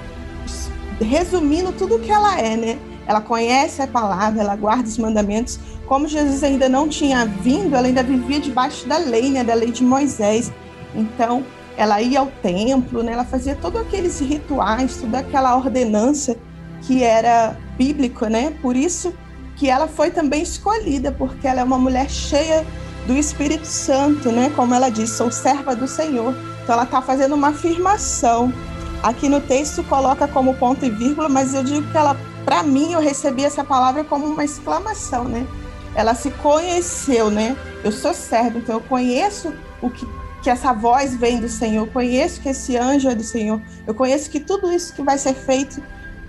resumindo 1.02 1.72
tudo 1.72 1.96
o 1.96 2.00
que 2.00 2.12
ela 2.12 2.40
é, 2.40 2.56
né? 2.56 2.80
Ela 3.08 3.22
conhece 3.22 3.82
a 3.82 3.88
palavra, 3.88 4.42
ela 4.42 4.56
guarda 4.56 4.88
os 4.88 4.98
mandamentos, 4.98 5.60
como 5.88 6.08
Jesus 6.08 6.44
ainda 6.44 6.70
não 6.70 6.88
tinha 6.88 7.26
vindo, 7.26 7.76
ela 7.76 7.88
ainda 7.88 8.04
vivia 8.04 8.40
debaixo 8.40 8.88
da 8.88 8.98
lei, 8.98 9.32
né, 9.32 9.44
da 9.44 9.56
lei 9.56 9.72
de 9.72 9.84
Moisés. 9.84 10.52
Então, 10.94 11.44
ela 11.76 12.02
ia 12.02 12.20
ao 12.20 12.28
templo, 12.28 13.02
né, 13.02 13.14
ela 13.14 13.26
fazia 13.26 13.56
todos 13.56 13.82
aqueles 13.82 14.20
rituais, 14.20 14.98
toda 14.98 15.20
aquela 15.20 15.56
ordenança 15.56 16.38
que 16.82 17.04
era 17.04 17.58
bíblico, 17.78 18.28
né? 18.28 18.54
Por 18.62 18.76
isso 18.76 19.14
que 19.56 19.70
ela 19.70 19.88
foi 19.88 20.12
também 20.12 20.42
escolhida, 20.42 21.12
porque 21.12 21.48
ela 21.48 21.62
é 21.62 21.64
uma 21.64 21.78
mulher 21.78 22.10
cheia 22.10 22.66
do 23.06 23.14
Espírito 23.14 23.66
Santo, 23.66 24.32
né? 24.32 24.52
Como 24.56 24.74
ela 24.74 24.90
diz, 24.90 25.10
sou 25.10 25.32
serva 25.32 25.76
do 25.76 25.88
Senhor. 25.88 26.34
Então 26.64 26.76
ela 26.76 26.84
está 26.84 27.02
fazendo 27.02 27.36
uma 27.36 27.50
afirmação. 27.50 28.54
Aqui 29.02 29.30
no 29.30 29.40
texto 29.40 29.84
coloca 29.84 30.28
como 30.28 30.56
ponto 30.56 30.86
e 30.86 30.90
vírgula, 30.90 31.30
mas 31.30 31.54
eu 31.54 31.64
digo 31.64 31.90
que 31.90 31.98
ela, 31.98 32.18
para 32.44 32.64
mim, 32.64 32.94
eu 32.94 33.00
recebi 33.00 33.46
essa 33.46 33.64
palavra 33.64 34.04
como 34.04 34.26
uma 34.26 34.44
exclamação, 34.44 35.26
né? 35.26 35.48
Ela 35.96 36.14
se 36.14 36.30
conheceu, 36.32 37.30
né? 37.30 37.56
Eu 37.84 37.92
sou 37.92 38.14
serva, 38.14 38.58
então 38.58 38.76
eu 38.76 38.82
conheço 38.82 39.54
o 39.82 39.90
que 39.90 40.06
que 40.42 40.50
essa 40.50 40.72
voz 40.72 41.16
vem 41.16 41.40
do 41.40 41.50
Senhor, 41.50 41.86
eu 41.86 41.92
conheço 41.92 42.40
que 42.40 42.48
esse 42.48 42.78
anjo 42.78 43.10
é 43.10 43.16
do 43.16 43.24
Senhor, 43.24 43.62
eu 43.86 43.94
conheço 43.94 44.30
que 44.30 44.40
tudo 44.40 44.72
isso 44.72 44.94
que 44.94 45.02
vai 45.02 45.18
ser 45.18 45.34
feito 45.34 45.84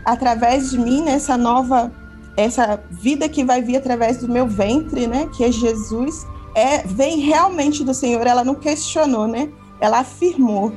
através 0.05 0.71
de 0.71 0.79
mim 0.79 1.03
nessa 1.03 1.37
nova 1.37 1.93
essa 2.37 2.83
vida 2.91 3.29
que 3.29 3.45
vai 3.45 3.63
vir 3.63 3.77
através 3.77 4.19
do 4.19 4.29
meu 4.29 4.47
ventre, 4.47 5.07
né, 5.07 5.29
que 5.35 5.45
é 5.45 5.53
Jesus, 5.53 6.27
é 6.55 6.79
vem 6.79 7.19
realmente 7.21 7.85
do 7.85 7.93
Senhor. 7.93 8.27
Ela 8.27 8.45
não 8.45 8.55
questionou, 8.55 9.27
né? 9.27 9.49
Ela 9.81 10.01
afirmou 10.01 10.73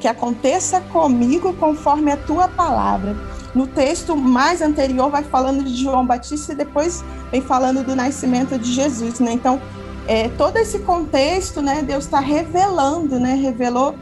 que 0.00 0.08
aconteça 0.08 0.80
comigo 0.80 1.52
conforme 1.54 2.12
a 2.12 2.16
tua 2.16 2.48
palavra. 2.48 3.16
No 3.54 3.66
texto 3.66 4.16
mais 4.16 4.62
anterior 4.62 5.10
vai 5.10 5.24
falando 5.24 5.64
de 5.64 5.74
João 5.74 6.06
Batista 6.06 6.52
e 6.52 6.56
depois 6.56 7.04
vem 7.30 7.40
falando 7.40 7.84
do 7.84 7.96
nascimento 7.96 8.58
de 8.58 8.72
Jesus, 8.72 9.18
né? 9.20 9.32
Então, 9.32 9.60
é, 10.06 10.28
todo 10.30 10.56
esse 10.56 10.78
contexto, 10.80 11.60
né, 11.60 11.82
Deus 11.82 12.04
está 12.04 12.20
revelando, 12.20 13.18
né? 13.18 13.34
Revelou 13.34 13.94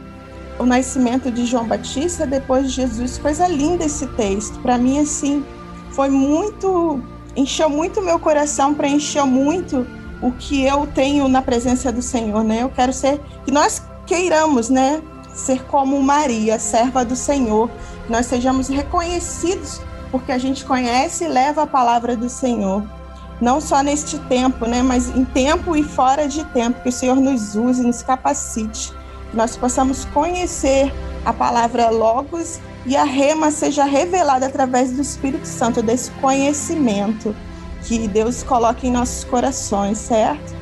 o 0.59 0.65
nascimento 0.65 1.31
de 1.31 1.45
João 1.45 1.65
Batista 1.65 2.25
depois 2.25 2.67
de 2.67 2.73
Jesus. 2.73 3.17
Coisa 3.17 3.47
linda 3.47 3.85
esse 3.85 4.07
texto. 4.07 4.59
Para 4.59 4.77
mim, 4.77 4.99
assim, 4.99 5.45
foi 5.91 6.09
muito. 6.09 7.01
encheu 7.35 7.69
muito 7.69 8.01
meu 8.01 8.19
coração, 8.19 8.73
preencheu 8.73 9.25
muito 9.25 9.87
o 10.21 10.31
que 10.31 10.63
eu 10.63 10.87
tenho 10.87 11.27
na 11.27 11.41
presença 11.41 11.91
do 11.91 12.01
Senhor, 12.01 12.43
né? 12.43 12.63
Eu 12.63 12.69
quero 12.69 12.93
ser. 12.93 13.19
que 13.45 13.51
nós 13.51 13.81
queiramos, 14.05 14.69
né? 14.69 15.01
Ser 15.37 15.63
como 15.65 16.01
Maria, 16.01 16.57
serva 16.57 17.05
do 17.05 17.15
Senhor. 17.15 17.69
Nós 18.09 18.25
sejamos 18.25 18.67
reconhecidos 18.67 19.79
porque 20.11 20.31
a 20.31 20.37
gente 20.37 20.65
conhece 20.65 21.25
e 21.25 21.27
leva 21.27 21.63
a 21.63 21.67
palavra 21.67 22.15
do 22.17 22.27
Senhor. 22.27 22.83
Não 23.39 23.61
só 23.61 23.83
neste 23.83 24.17
tempo, 24.17 24.65
né? 24.65 24.81
Mas 24.81 25.15
em 25.15 25.23
tempo 25.23 25.75
e 25.75 25.83
fora 25.83 26.27
de 26.27 26.43
tempo. 26.45 26.81
Que 26.81 26.89
o 26.89 26.91
Senhor 26.91 27.17
nos 27.17 27.55
use, 27.55 27.83
nos 27.83 28.01
capacite. 28.01 28.91
Que 29.29 29.37
nós 29.37 29.55
possamos 29.55 30.05
conhecer 30.05 30.91
a 31.23 31.31
palavra 31.31 31.91
Logos 31.91 32.59
e 32.83 32.97
a 32.97 33.03
rema 33.03 33.51
seja 33.51 33.83
revelada 33.83 34.47
através 34.47 34.91
do 34.91 35.01
Espírito 35.01 35.45
Santo, 35.45 35.83
desse 35.83 36.09
conhecimento 36.11 37.35
que 37.83 38.07
Deus 38.07 38.41
coloca 38.41 38.87
em 38.87 38.91
nossos 38.91 39.23
corações, 39.23 39.99
certo? 39.99 40.55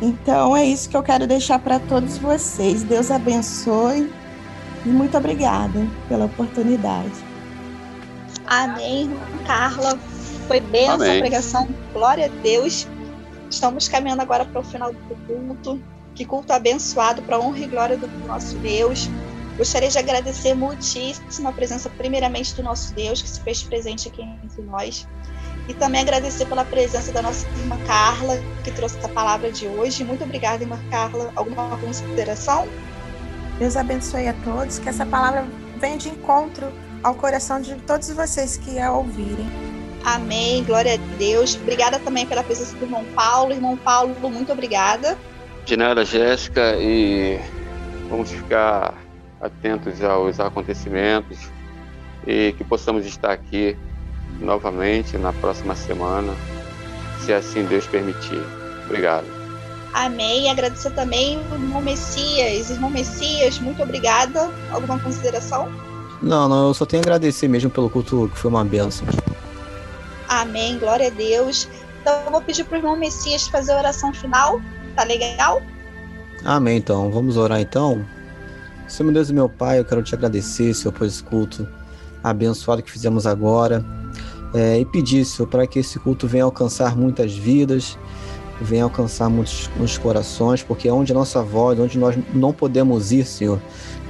Então 0.00 0.56
é 0.56 0.64
isso 0.64 0.88
que 0.88 0.96
eu 0.96 1.02
quero 1.02 1.26
deixar 1.26 1.58
para 1.58 1.80
todos 1.80 2.16
vocês. 2.16 2.82
Deus 2.82 3.10
abençoe 3.10 4.10
e 4.84 4.88
muito 4.88 5.16
obrigada 5.16 5.86
pela 6.08 6.26
oportunidade. 6.26 7.12
Amém, 8.46 9.10
Carla. 9.46 9.98
Foi 10.48 10.60
bem 10.60 10.88
essa 10.88 11.18
pregação. 11.18 11.68
Glória 11.92 12.26
a 12.26 12.42
Deus. 12.42 12.88
Estamos 13.50 13.88
caminhando 13.88 14.22
agora 14.22 14.44
para 14.44 14.60
o 14.60 14.64
final 14.64 14.92
do 14.92 15.16
culto. 15.26 15.80
Que 16.14 16.24
culto 16.24 16.52
abençoado 16.52 17.22
para 17.22 17.38
honra 17.38 17.60
e 17.60 17.66
glória 17.66 17.96
do 17.96 18.08
nosso 18.26 18.56
Deus. 18.58 19.08
Gostaria 19.56 19.88
de 19.88 19.98
agradecer 19.98 20.54
muitíssimo 20.54 21.48
a 21.48 21.52
presença, 21.52 21.90
primeiramente, 21.90 22.54
do 22.54 22.62
nosso 22.62 22.94
Deus, 22.94 23.20
que 23.22 23.28
se 23.28 23.40
fez 23.40 23.62
presente 23.62 24.08
aqui 24.08 24.22
entre 24.22 24.62
nós. 24.62 25.06
E 25.68 25.74
também 25.74 26.00
agradecer 26.00 26.46
pela 26.46 26.64
presença 26.64 27.12
da 27.12 27.22
nossa 27.22 27.46
irmã 27.58 27.78
Carla, 27.86 28.36
que 28.64 28.72
trouxe 28.72 28.98
essa 28.98 29.08
palavra 29.08 29.52
de 29.52 29.66
hoje. 29.68 30.02
Muito 30.02 30.24
obrigada, 30.24 30.64
irmã 30.64 30.78
Carla. 30.90 31.30
Alguma 31.36 31.76
consideração? 31.78 32.66
Deus 33.60 33.76
abençoe 33.76 34.26
a 34.26 34.32
todos, 34.42 34.78
que 34.78 34.88
essa 34.88 35.04
palavra 35.04 35.46
venha 35.78 35.98
de 35.98 36.08
encontro 36.08 36.72
ao 37.02 37.14
coração 37.14 37.60
de 37.60 37.74
todos 37.74 38.10
vocês 38.10 38.56
que 38.56 38.78
a 38.78 38.90
ouvirem. 38.90 39.46
Amém, 40.02 40.64
glória 40.64 40.94
a 40.94 41.16
Deus. 41.18 41.56
Obrigada 41.56 41.98
também 41.98 42.26
pela 42.26 42.42
presença 42.42 42.74
do 42.78 42.86
irmão 42.86 43.04
Paulo. 43.14 43.52
Irmão 43.52 43.76
Paulo, 43.76 44.16
muito 44.30 44.50
obrigada. 44.50 45.16
De 45.66 45.76
nada, 45.76 46.06
Jéssica, 46.06 46.74
e 46.78 47.38
vamos 48.08 48.30
ficar 48.30 48.94
atentos 49.42 50.02
aos 50.02 50.40
acontecimentos 50.40 51.38
e 52.26 52.54
que 52.56 52.64
possamos 52.64 53.04
estar 53.04 53.30
aqui 53.30 53.76
novamente 54.40 55.18
na 55.18 55.34
próxima 55.34 55.76
semana, 55.76 56.32
se 57.20 57.30
assim 57.30 57.66
Deus 57.66 57.86
permitir. 57.86 58.42
Obrigado. 58.86 59.39
Amém. 59.92 60.50
Agradecer 60.50 60.90
também 60.90 61.38
o 61.50 61.54
irmão 61.54 61.80
Messias. 61.80 62.70
Irmão 62.70 62.90
Messias, 62.90 63.58
muito 63.58 63.82
obrigada. 63.82 64.50
Alguma 64.70 64.98
consideração? 64.98 65.70
Não, 66.22 66.48
não, 66.48 66.68
eu 66.68 66.74
só 66.74 66.84
tenho 66.84 67.02
a 67.02 67.04
agradecer 67.04 67.48
mesmo 67.48 67.70
pelo 67.70 67.88
culto, 67.88 68.30
que 68.32 68.38
foi 68.38 68.50
uma 68.50 68.64
benção. 68.64 69.06
Amém. 70.28 70.78
Glória 70.78 71.08
a 71.08 71.10
Deus. 71.10 71.68
Então 72.00 72.14
eu 72.24 72.30
vou 72.30 72.40
pedir 72.40 72.64
para 72.64 72.76
o 72.76 72.78
irmão 72.78 72.96
Messias 72.96 73.48
fazer 73.48 73.72
a 73.72 73.78
oração 73.78 74.12
final. 74.12 74.60
Tá 74.94 75.04
legal? 75.04 75.62
Amém, 76.44 76.78
então. 76.78 77.10
Vamos 77.10 77.36
orar 77.36 77.60
então. 77.60 78.04
Senhor 78.86 79.06
meu 79.06 79.14
Deus 79.14 79.30
e 79.30 79.32
meu 79.32 79.48
Pai, 79.48 79.78
eu 79.78 79.84
quero 79.84 80.02
te 80.02 80.14
agradecer, 80.14 80.74
Senhor, 80.74 80.92
por 80.92 81.06
esse 81.06 81.22
culto 81.22 81.66
abençoado 82.22 82.82
que 82.82 82.90
fizemos 82.90 83.26
agora. 83.26 83.84
É, 84.52 84.80
e 84.80 84.84
pedir, 84.84 85.24
Senhor, 85.24 85.48
para 85.48 85.66
que 85.66 85.78
esse 85.78 85.98
culto 85.98 86.26
venha 86.26 86.44
alcançar 86.44 86.96
muitas 86.96 87.32
vidas, 87.36 87.96
venha 88.60 88.84
alcançar 88.84 89.28
muitos, 89.28 89.70
muitos 89.76 89.98
corações, 89.98 90.62
porque 90.62 90.88
é 90.88 90.92
onde 90.92 91.12
a 91.12 91.14
nossa 91.14 91.42
voz, 91.42 91.78
onde 91.78 91.98
nós 91.98 92.16
não 92.34 92.52
podemos 92.52 93.12
ir, 93.12 93.24
Senhor, 93.24 93.60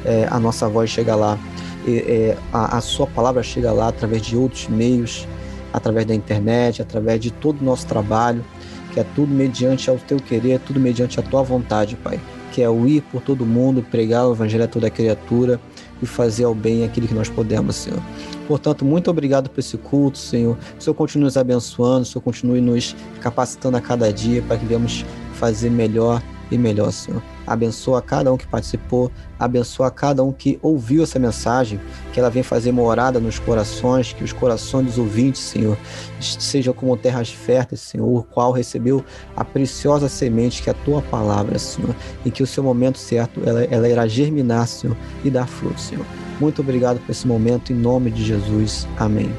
é, 0.04 0.26
a 0.30 0.38
nossa 0.38 0.68
voz 0.68 0.90
chega 0.90 1.14
lá. 1.14 1.38
E, 1.86 1.98
é, 1.98 2.36
a, 2.52 2.78
a 2.78 2.80
Sua 2.80 3.06
palavra 3.06 3.42
chega 3.42 3.72
lá 3.72 3.88
através 3.88 4.22
de 4.22 4.36
outros 4.36 4.68
meios, 4.68 5.26
através 5.72 6.06
da 6.06 6.14
internet, 6.14 6.82
através 6.82 7.20
de 7.20 7.30
todo 7.30 7.60
o 7.60 7.64
nosso 7.64 7.86
trabalho, 7.86 8.44
que 8.92 9.00
é 9.00 9.04
tudo 9.14 9.32
mediante 9.32 9.88
ao 9.88 9.96
Teu 9.96 10.18
querer, 10.18 10.60
tudo 10.60 10.80
mediante 10.80 11.20
a 11.20 11.22
Tua 11.22 11.42
vontade, 11.42 11.96
Pai 11.96 12.20
que 12.50 12.62
é 12.62 12.68
o 12.68 12.86
ir 12.86 13.02
por 13.02 13.22
todo 13.22 13.46
mundo, 13.46 13.82
pregar 13.82 14.26
o 14.26 14.32
evangelho 14.32 14.64
a 14.64 14.68
toda 14.68 14.90
criatura 14.90 15.60
e 16.02 16.06
fazer 16.06 16.44
ao 16.44 16.54
bem 16.54 16.84
aquilo 16.84 17.06
que 17.06 17.14
nós 17.14 17.28
podemos, 17.28 17.76
Senhor. 17.76 18.00
Portanto, 18.46 18.84
muito 18.84 19.10
obrigado 19.10 19.48
por 19.48 19.60
esse 19.60 19.76
culto, 19.76 20.18
Senhor. 20.18 20.56
O 20.78 20.82
Senhor 20.82 20.94
continue 20.94 21.24
nos 21.24 21.36
abençoando, 21.36 22.02
o 22.02 22.06
Senhor 22.06 22.22
continue 22.22 22.60
nos 22.60 22.96
capacitando 23.20 23.76
a 23.76 23.80
cada 23.80 24.12
dia 24.12 24.42
para 24.42 24.56
que 24.56 24.64
venhamos 24.64 25.04
fazer 25.34 25.70
melhor 25.70 26.22
e 26.50 26.58
melhor, 26.58 26.90
Senhor. 26.92 27.22
Abençoa 27.46 28.02
cada 28.02 28.32
um 28.32 28.36
que 28.36 28.46
participou, 28.46 29.10
abençoa 29.38 29.90
cada 29.90 30.22
um 30.22 30.32
que 30.32 30.58
ouviu 30.62 31.02
essa 31.02 31.18
mensagem, 31.18 31.80
que 32.12 32.20
ela 32.20 32.30
venha 32.30 32.44
fazer 32.44 32.72
morada 32.72 33.18
nos 33.20 33.38
corações, 33.38 34.12
que 34.12 34.24
os 34.24 34.32
corações 34.32 34.86
dos 34.86 34.98
ouvintes, 34.98 35.40
Senhor, 35.40 35.76
sejam 36.20 36.72
como 36.72 36.96
terras 36.96 37.30
férteis, 37.30 37.80
Senhor, 37.80 38.06
o 38.06 38.22
qual 38.22 38.52
recebeu 38.52 39.04
a 39.36 39.44
preciosa 39.44 40.08
semente 40.08 40.62
que 40.62 40.70
é 40.70 40.72
a 40.72 40.76
tua 40.84 41.02
palavra, 41.02 41.58
Senhor, 41.58 41.94
e 42.24 42.30
que 42.30 42.42
o 42.42 42.46
seu 42.46 42.62
momento 42.62 42.98
certo 42.98 43.40
ela, 43.46 43.64
ela 43.64 43.88
irá 43.88 44.06
germinar, 44.06 44.66
Senhor, 44.66 44.96
e 45.24 45.30
dar 45.30 45.46
fruto, 45.46 45.80
Senhor. 45.80 46.04
Muito 46.40 46.62
obrigado 46.62 46.98
por 47.00 47.10
esse 47.10 47.26
momento, 47.26 47.72
em 47.72 47.76
nome 47.76 48.10
de 48.10 48.24
Jesus. 48.24 48.88
Amém. 48.96 49.30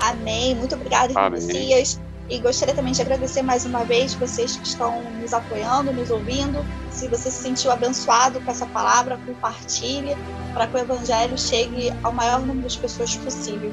Amém. 0.00 0.54
Muito 0.54 0.74
obrigado, 0.74 1.14
Messias. 1.30 2.00
E 2.28 2.38
gostaria 2.38 2.74
também 2.74 2.92
de 2.92 3.00
agradecer 3.00 3.42
mais 3.42 3.64
uma 3.64 3.84
vez 3.84 4.12
vocês 4.14 4.56
que 4.56 4.66
estão 4.66 5.02
nos 5.20 5.32
apoiando, 5.32 5.92
nos 5.92 6.10
ouvindo. 6.10 6.64
Se 6.90 7.08
você 7.08 7.30
se 7.30 7.42
sentiu 7.42 7.70
abençoado 7.70 8.40
com 8.40 8.50
essa 8.50 8.66
palavra, 8.66 9.18
compartilhe 9.26 10.14
para 10.52 10.66
que 10.66 10.76
o 10.76 10.78
Evangelho 10.78 11.38
chegue 11.38 11.90
ao 12.02 12.12
maior 12.12 12.40
número 12.40 12.68
de 12.68 12.78
pessoas 12.78 13.16
possível. 13.16 13.72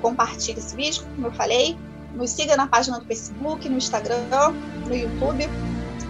Compartilhe 0.00 0.58
esse 0.58 0.74
vídeo, 0.74 1.04
como 1.14 1.26
eu 1.26 1.32
falei. 1.32 1.76
Nos 2.14 2.30
siga 2.30 2.56
na 2.56 2.66
página 2.66 2.98
do 2.98 3.04
Facebook, 3.04 3.68
no 3.68 3.76
Instagram, 3.76 4.24
no 4.86 4.94
YouTube. 4.94 5.48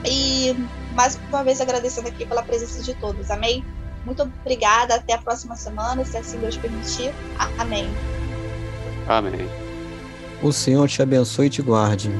E 0.05 0.55
mais 0.95 1.19
uma 1.29 1.43
vez 1.43 1.61
agradecendo 1.61 2.07
aqui 2.07 2.25
pela 2.25 2.43
presença 2.43 2.83
de 2.83 2.95
todos. 2.95 3.31
Amém? 3.33 3.65
Muito 4.05 4.23
obrigada. 4.23 4.95
Até 4.95 5.15
a 5.15 5.19
próxima 5.19 5.57
semana, 5.57 6.05
se 6.05 6.17
assim 6.17 6.39
Deus 6.39 6.57
permitir. 6.57 7.13
Amém. 7.59 7.91
Amém. 9.09 9.60
O 10.43 10.53
Senhor 10.53 10.89
te 10.89 11.03
abençoe 11.03 11.47
e 11.47 11.51
te 11.51 11.63
guarde. 11.63 12.11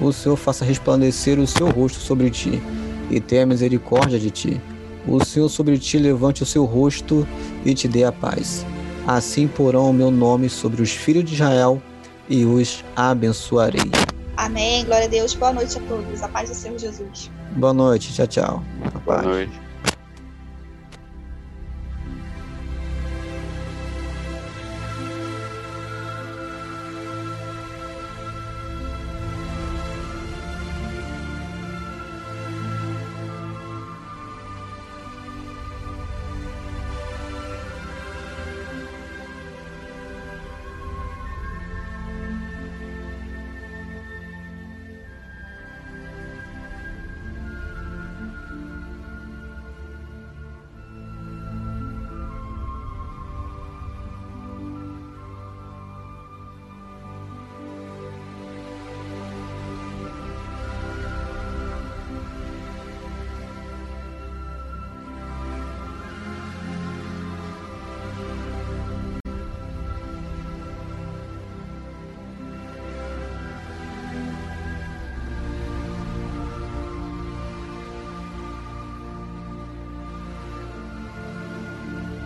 O 0.00 0.12
Senhor 0.12 0.36
faça 0.36 0.64
resplandecer 0.64 1.38
o 1.38 1.46
seu 1.46 1.68
rosto 1.68 1.98
sobre 1.98 2.30
ti 2.30 2.62
e 3.10 3.20
tenha 3.20 3.46
misericórdia 3.46 4.18
de 4.18 4.30
ti. 4.30 4.60
O 5.06 5.24
Senhor 5.24 5.48
sobre 5.48 5.78
ti 5.78 5.98
levante 5.98 6.42
o 6.42 6.46
seu 6.46 6.64
rosto 6.64 7.26
e 7.64 7.74
te 7.74 7.88
dê 7.88 8.04
a 8.04 8.12
paz. 8.12 8.64
Assim 9.06 9.46
porão 9.46 9.90
o 9.90 9.92
meu 9.92 10.10
nome 10.10 10.48
sobre 10.48 10.82
os 10.82 10.90
filhos 10.90 11.24
de 11.24 11.34
Israel 11.34 11.80
e 12.28 12.44
os 12.44 12.84
abençoarei. 12.94 13.90
Amém. 14.36 14.84
Glória 14.84 15.06
a 15.06 15.08
Deus. 15.08 15.34
Boa 15.34 15.52
noite 15.52 15.78
a 15.78 15.80
todos. 15.82 16.22
A 16.22 16.28
paz 16.28 16.50
do 16.50 16.54
Senhor 16.54 16.78
Jesus. 16.78 17.30
Boa 17.56 17.72
noite. 17.72 18.12
Tchau, 18.12 18.26
tchau. 18.26 18.62
Boa 19.04 19.22
noite. 19.22 19.65